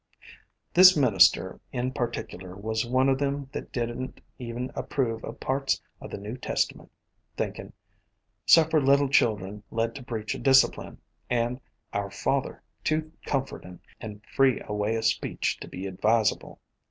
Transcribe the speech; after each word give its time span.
This 0.73 0.97
minister 0.97 1.59
in 1.71 1.91
particular 1.93 2.55
was 2.55 2.87
one 2.87 3.07
o' 3.07 3.13
them 3.13 3.49
that 3.51 3.71
did 3.71 3.91
n't 3.95 4.19
even 4.39 4.71
approve 4.73 5.23
o' 5.23 5.31
parts 5.31 5.79
o' 6.01 6.07
the 6.07 6.17
New 6.17 6.37
Testament, 6.37 6.91
thinkin' 7.37 7.71
* 8.13 8.45
Suffer 8.57 8.81
little 8.81 9.09
children' 9.09 9.61
led 9.69 9.93
to 9.93 10.01
breach 10.01 10.35
o' 10.35 10.39
discipline, 10.39 10.97
and 11.29 11.61
'Our 11.93 12.09
Father' 12.09 12.63
too 12.83 13.11
comfortin' 13.27 13.79
and 13.99 14.25
free 14.25 14.59
a 14.65 14.73
way 14.73 14.97
o' 14.97 15.01
speech 15.01 15.59
to 15.59 15.67
be 15.67 15.85
advisable. 15.85 16.57